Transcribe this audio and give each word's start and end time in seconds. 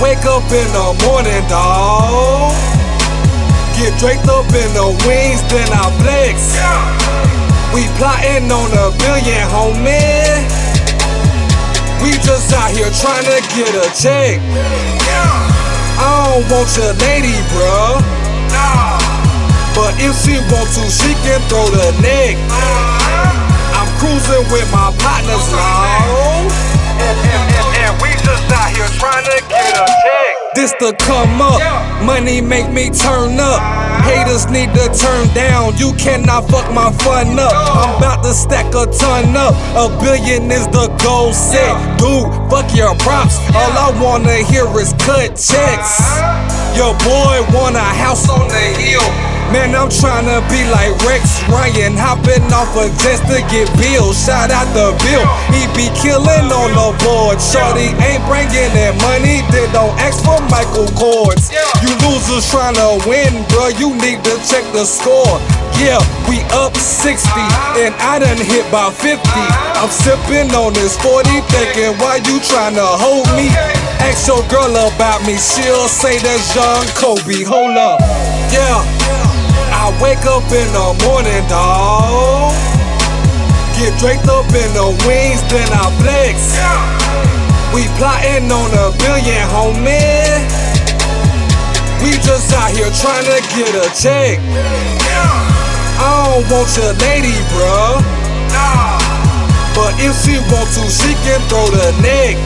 Wake 0.00 0.24
up 0.26 0.46
in 0.54 0.68
the 0.70 0.94
morning, 1.02 1.42
dawg. 1.50 2.54
Get 3.74 3.98
draped 3.98 4.28
up 4.28 4.46
in 4.46 4.70
the 4.70 4.94
wings, 5.02 5.42
then 5.50 5.66
I 5.74 5.90
flex. 5.98 6.54
We 7.74 7.82
plotting 7.98 8.46
on 8.46 8.70
a 8.78 8.94
billion, 8.94 9.42
homie. 9.50 10.46
We 11.98 12.14
just 12.22 12.54
out 12.54 12.70
here 12.70 12.90
trying 12.94 13.26
to 13.26 13.42
get 13.50 13.74
a 13.74 13.90
check. 13.98 14.38
I 15.98 16.30
don't 16.30 16.46
want 16.46 16.70
your 16.78 16.94
lady, 17.02 17.34
bruh. 17.50 17.98
But 19.74 19.98
if 19.98 20.14
she 20.22 20.38
want 20.46 20.70
to, 20.78 20.86
she 20.90 21.10
can 21.26 21.42
throw 21.50 21.66
the 21.74 21.90
neck. 22.00 22.38
I'm 23.74 23.90
cruising 23.98 24.46
with 24.52 24.70
my 24.70 24.94
partners, 25.02 25.46
long. 25.52 26.77
This 30.68 30.92
to 30.92 30.96
come 30.98 31.40
up, 31.40 31.62
money 32.04 32.42
make 32.42 32.70
me 32.70 32.90
turn 32.90 33.40
up. 33.40 33.60
Haters 34.04 34.50
need 34.50 34.68
to 34.74 34.92
turn 34.92 35.32
down, 35.32 35.74
you 35.78 35.94
cannot 35.94 36.50
fuck 36.50 36.70
my 36.74 36.92
fun 36.98 37.38
up. 37.38 37.52
I'm 37.54 37.96
about 37.96 38.22
to 38.24 38.34
stack 38.34 38.66
a 38.74 38.84
ton 38.84 39.34
up, 39.34 39.54
a 39.72 39.88
billion 39.98 40.50
is 40.50 40.66
the 40.66 40.88
goal 41.02 41.32
set. 41.32 41.72
Dude, 41.96 42.28
fuck 42.50 42.68
your 42.76 42.94
props, 42.96 43.38
all 43.56 43.72
I 43.72 43.98
wanna 43.98 44.44
hear 44.44 44.66
is 44.78 44.92
cut 44.98 45.40
checks. 45.40 45.96
Your 46.76 46.92
boy 47.00 47.40
want 47.56 47.76
a 47.76 47.80
house 47.80 48.28
on 48.28 48.46
the 48.48 48.54
hill. 48.76 49.37
Man, 49.48 49.72
I'm 49.72 49.88
tryna 49.88 50.44
be 50.52 50.60
like 50.68 50.92
Rex 51.08 51.40
Ryan, 51.48 51.96
hopping 51.96 52.44
off 52.52 52.68
a 52.76 52.92
just 53.00 53.24
to 53.32 53.40
get 53.48 53.64
bills. 53.80 54.20
Shout 54.20 54.52
out 54.52 54.68
the 54.76 54.92
bill, 55.00 55.24
he 55.48 55.64
be 55.72 55.88
killing 55.96 56.52
on 56.52 56.70
the 56.76 56.92
board. 57.00 57.40
Shorty 57.40 57.96
ain't 57.96 58.20
bringing 58.28 58.68
that 58.76 58.92
money, 59.00 59.40
then 59.48 59.72
don't 59.72 59.96
ask 60.04 60.20
for 60.20 60.36
Michael 60.52 60.92
Kors. 60.92 61.48
You 61.80 61.88
losers 62.04 62.44
tryna 62.52 63.00
win, 63.08 63.40
bro, 63.48 63.72
you 63.80 63.96
need 63.96 64.20
to 64.28 64.36
check 64.44 64.68
the 64.76 64.84
score. 64.84 65.40
Yeah, 65.80 65.96
we 66.28 66.44
up 66.52 66.76
60, 66.76 67.24
uh-huh. 67.24 67.88
and 67.88 67.96
I 68.04 68.20
done 68.20 68.36
hit 68.36 68.68
by 68.68 68.92
50. 68.92 69.16
Uh-huh. 69.16 69.80
I'm 69.80 69.88
sipping 69.88 70.52
on 70.52 70.76
this 70.76 70.92
40, 71.00 71.24
thinking 71.48 71.96
why 71.96 72.20
you 72.28 72.36
tryna 72.44 72.84
hold 72.84 73.24
me? 73.32 73.48
Ask 74.04 74.28
your 74.28 74.44
girl 74.52 74.76
about 74.76 75.24
me, 75.24 75.40
she'll 75.40 75.88
say 75.88 76.20
that's 76.20 76.52
young 76.52 76.84
Kobe. 77.00 77.48
Hold 77.48 77.80
up, 77.80 77.96
yeah. 78.52 79.27
I 79.88 80.02
wake 80.04 80.28
up 80.28 80.44
in 80.52 80.68
the 80.76 80.92
morning, 81.08 81.40
dawg. 81.48 82.52
Get 83.72 83.96
draped 83.96 84.28
up 84.28 84.44
in 84.52 84.68
the 84.76 84.92
wings, 85.08 85.40
then 85.48 85.64
I 85.72 85.88
flex. 85.96 86.52
We 87.72 87.88
plotting 87.96 88.52
on 88.52 88.68
a 88.68 88.92
billion, 89.00 89.48
homie. 89.48 90.44
We 92.04 92.20
just 92.20 92.52
out 92.52 92.68
here 92.76 92.92
trying 93.00 93.32
to 93.32 93.40
get 93.56 93.72
a 93.80 93.88
check. 93.96 94.36
I 95.96 96.36
don't 96.36 96.44
want 96.52 96.68
your 96.76 96.92
lady, 97.08 97.32
bruh. 97.56 98.04
But 99.72 99.96
if 100.04 100.12
she 100.20 100.36
want 100.52 100.68
to, 100.76 100.84
she 100.84 101.16
can 101.24 101.40
throw 101.48 101.64
the 101.64 101.96
neck. 102.04 102.36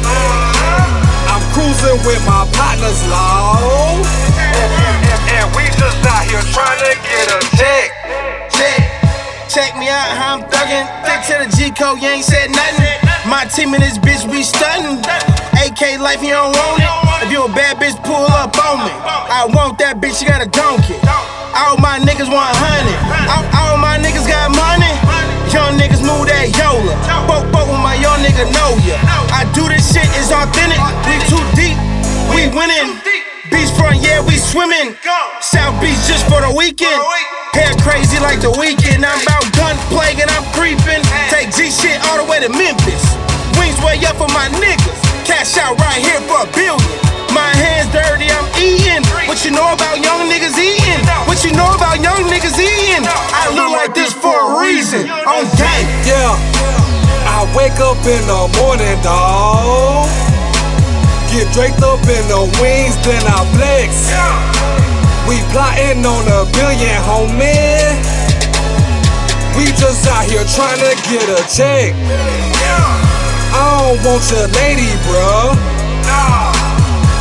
I'm 1.27 1.43
cruising 1.51 2.07
with 2.07 2.23
my 2.23 2.47
partners, 2.55 3.03
long. 3.11 4.32
Code, 11.83 11.99
you 11.99 12.15
ain't 12.15 12.23
said 12.23 12.55
nothing. 12.55 12.95
My 13.27 13.43
team 13.43 13.75
and 13.75 13.83
this 13.83 13.99
bitch 13.99 14.23
be 14.31 14.47
stuntin'. 14.47 15.03
AK 15.67 15.99
life, 15.99 16.23
you 16.23 16.31
don't 16.31 16.55
want 16.55 16.79
it. 16.79 17.27
If 17.27 17.35
you 17.35 17.43
a 17.43 17.51
bad 17.51 17.83
bitch, 17.83 17.99
pull 18.07 18.23
up 18.39 18.55
on 18.55 18.87
me. 18.87 18.95
I 19.03 19.51
want 19.51 19.83
that 19.83 19.99
bitch, 19.99 20.23
you 20.23 20.31
got 20.31 20.39
a 20.39 20.47
donkey. 20.47 20.95
All 21.59 21.75
my 21.83 21.99
niggas 21.99 22.31
want 22.31 22.55
honey. 22.55 22.95
All, 23.27 23.43
all 23.59 23.77
my 23.83 23.99
niggas 23.99 24.31
got 24.31 24.55
money. 24.55 24.95
Young 25.51 25.75
niggas 25.75 26.07
move 26.07 26.31
that 26.31 26.55
Yola. 26.55 26.95
Both, 27.27 27.51
both 27.51 27.67
with 27.67 27.83
my 27.83 27.99
young 27.99 28.23
nigga 28.23 28.47
know 28.55 28.79
ya. 28.87 28.95
I 29.35 29.43
do 29.51 29.67
this 29.67 29.83
shit, 29.83 30.07
it's 30.15 30.31
authentic. 30.31 30.79
We 30.79 31.19
too 31.27 31.43
deep, 31.59 31.75
we 32.31 32.47
winning. 32.55 32.95
Beachfront, 33.51 34.07
yeah, 34.07 34.23
we 34.23 34.39
swimming. 34.39 34.95
South 35.43 35.75
Beach 35.83 35.99
just 36.07 36.31
for 36.31 36.47
the 36.47 36.55
weekend. 36.55 37.03
Hair 37.53 37.75
crazy 37.85 38.17
like 38.23 38.41
the 38.41 38.49
Weeknd. 38.49 39.05
I'm 39.05 39.21
about 39.21 39.45
gunplay 39.53 40.17
and 40.17 40.31
I'm 40.33 40.47
creeping. 40.57 41.02
Take 41.43 41.59
G 41.59 41.75
shit 41.75 41.99
all 42.07 42.23
the 42.23 42.27
way 42.31 42.39
to 42.39 42.47
Memphis. 42.55 43.03
Wings 43.59 43.75
way 43.83 43.99
up 44.07 44.15
for 44.15 44.31
my 44.31 44.47
niggas. 44.63 44.95
Cash 45.27 45.59
out 45.59 45.75
right 45.75 45.99
here 45.99 46.23
for 46.31 46.47
a 46.47 46.49
billion. 46.55 46.79
My 47.35 47.51
hands 47.59 47.91
dirty, 47.91 48.31
I'm 48.31 48.47
eating. 48.63 49.03
What 49.27 49.43
you 49.43 49.51
know 49.51 49.75
about 49.75 49.99
young 49.99 50.31
niggas 50.31 50.55
eating? 50.55 51.03
What 51.27 51.43
you 51.43 51.51
know 51.59 51.67
about 51.75 51.99
young 51.99 52.31
niggas 52.31 52.55
eating? 52.63 53.03
I 53.11 53.51
look 53.59 53.75
like 53.75 53.91
this 53.91 54.15
for 54.15 54.31
a 54.31 54.63
reason. 54.63 55.11
On 55.11 55.43
game. 55.59 55.91
Yeah, 56.07 56.39
I 57.27 57.43
wake 57.59 57.75
up 57.83 57.99
in 58.07 58.23
the 58.31 58.47
morning, 58.63 58.95
dawg. 59.03 60.07
Get 61.35 61.51
draped 61.51 61.83
up 61.83 62.07
in 62.07 62.23
the 62.31 62.47
wings, 62.63 62.95
then 63.03 63.19
I 63.27 63.43
flex. 63.59 64.15
We 65.27 65.43
plotting 65.51 66.07
on 66.07 66.23
a 66.31 66.47
billion, 66.55 67.03
homie. 67.03 67.72
We 70.43 70.49
just 70.49 70.59
out 70.59 70.75
here 70.75 70.75
trying 70.75 70.83
to 70.83 70.95
get 71.07 71.23
a 71.31 71.39
check. 71.47 71.95
I 73.55 73.63
don't 73.79 74.03
want 74.03 74.27
your 74.27 74.49
lady, 74.59 74.91
bruh. 75.07 75.55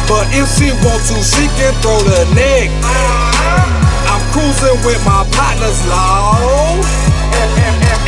But 0.10 0.26
if 0.34 0.50
she 0.58 0.74
want 0.82 1.06
to, 1.06 1.22
she 1.22 1.46
can 1.54 1.74
throw 1.86 2.02
the 2.02 2.26
neck. 2.34 2.74
I'm 4.10 4.22
cruising 4.34 4.82
with 4.82 5.06
my 5.06 5.22
partners, 5.38 5.86
long. 5.86 6.82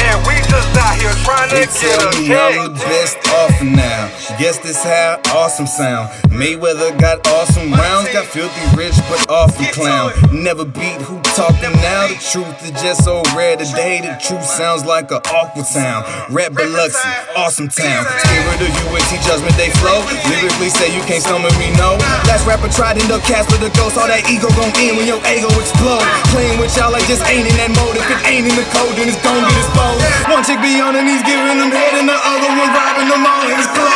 And 0.02 0.18
we 0.26 0.34
just 0.50 0.74
out 0.82 0.98
here 0.98 1.14
trying 1.22 1.50
to 1.50 1.62
They 1.62 1.70
get 1.70 1.78
tell 1.78 2.10
a 2.10 2.18
me 2.18 2.28
check. 2.28 2.58
I'm 2.58 2.74
the 2.74 2.80
best 2.82 3.18
off 3.30 3.62
now. 3.62 3.93
Guess 4.40 4.60
this 4.60 4.84
how 4.84 5.22
awesome 5.34 5.68
sound. 5.68 6.10
Mayweather 6.30 6.98
got 7.00 7.26
awesome 7.28 7.72
rounds, 7.72 8.12
got 8.12 8.26
filthy 8.26 8.64
rich 8.76 8.96
but 9.10 9.30
awful 9.30 9.66
clown. 9.74 10.12
Never 10.32 10.66
beat 10.66 11.00
who 11.06 11.22
talking 11.34 11.74
now. 11.82 12.08
The 12.08 12.18
truth 12.20 12.58
is 12.66 12.74
just 12.82 13.04
so 13.04 13.22
rare 13.36 13.58
today. 13.58 14.02
The 14.02 14.18
truth 14.22 14.46
sounds 14.46 14.86
like 14.86 15.12
a 15.12 15.22
awkward 15.30 15.66
sound. 15.66 16.06
Rap 16.34 16.54
Biloxi, 16.54 17.10
awesome 17.36 17.70
town. 17.70 18.06
Spirit 18.26 18.62
of 18.62 18.72
UNT 18.90 19.12
judgment 19.26 19.56
they 19.58 19.70
flow. 19.82 20.02
Lyrically 20.30 20.70
say 20.70 20.94
you 20.94 21.02
can't 21.06 21.22
stomach 21.22 21.54
me, 21.58 21.70
no. 21.78 21.98
Last 22.30 22.46
rapper 22.46 22.70
tried 22.70 22.98
duck 23.08 23.24
cast 23.24 23.50
with 23.52 23.62
the 23.62 23.72
ghost. 23.78 23.98
All 23.98 24.08
that 24.08 24.26
ego 24.30 24.50
gon' 24.58 24.74
end 24.78 24.98
when 24.98 25.08
your 25.08 25.22
ego 25.26 25.50
explode. 25.58 26.06
Playing 26.34 26.60
with 26.60 26.74
y'all 26.78 26.92
like 26.92 27.06
just 27.06 27.26
ain't 27.30 27.46
in 27.46 27.56
that 27.58 27.72
mode. 27.74 27.98
If 27.98 28.10
it 28.10 28.22
ain't 28.26 28.46
in 28.50 28.56
the 28.58 28.66
code, 28.74 28.94
then 28.98 29.10
it's 29.10 29.22
gon' 29.22 29.42
get 29.42 29.58
exposed. 29.58 30.02
One 30.30 30.44
chick 30.46 30.60
be 30.62 30.82
on 30.82 30.94
her 30.98 31.04
knees 31.06 31.24
giving 31.26 31.58
them 31.62 31.72
head, 31.72 31.94
and 31.98 32.10
the 32.10 32.18
other 32.18 32.50
one 32.54 32.70
robbing 32.74 33.10
them 33.10 33.24
all 33.26 33.46
in 33.50 33.58
his 33.58 33.70
clothes. 33.70 33.93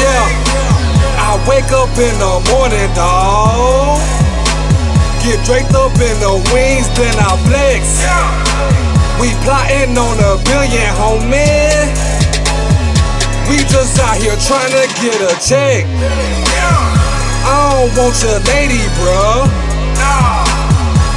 Yeah, 0.00 0.24
I 1.20 1.38
wake 1.48 1.70
up 1.72 1.92
in 1.98 2.14
the 2.18 2.34
morning, 2.50 2.90
dawg. 2.94 4.00
Get 5.22 5.40
draped 5.46 5.74
up 5.74 5.96
in 5.96 6.16
the 6.20 6.36
wings, 6.52 6.88
then 6.98 7.14
I 7.16 7.36
flex. 7.48 8.04
We 9.20 9.32
plotting 9.44 9.96
on 9.96 10.16
a 10.20 10.36
billion, 10.44 10.90
homie. 11.00 11.88
We 13.48 13.56
just 13.68 13.98
out 14.00 14.16
here 14.20 14.36
trying 14.36 14.72
to 14.72 14.84
get 15.00 15.16
a 15.20 15.32
check. 15.40 15.86
I 17.46 17.72
don't 17.72 17.92
want 17.96 18.16
your 18.22 18.40
lady, 18.52 18.84
bruh. 19.00 19.48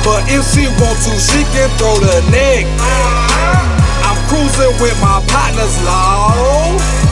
But 0.08 0.24
if 0.32 0.44
she 0.56 0.68
want 0.80 0.96
to, 1.04 1.20
she 1.20 1.44
can 1.52 1.68
throw 1.76 2.00
the 2.00 2.24
neck. 2.32 2.64
Uh-huh. 2.80 4.08
I'm 4.08 4.16
cruising 4.32 4.80
with 4.80 4.96
my 5.02 5.20
partners, 5.28 5.76
long. 5.84 7.07